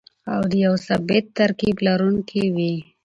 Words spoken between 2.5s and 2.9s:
وي.